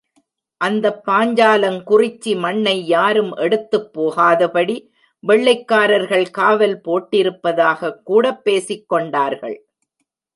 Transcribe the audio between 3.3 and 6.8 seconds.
எடுத்துப் போகாதபடி வெள்ளைக்காரர்கள் காவல்